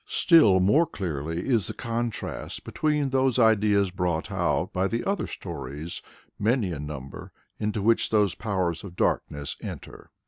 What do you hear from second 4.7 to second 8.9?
by the other stories, many in number, into which those powers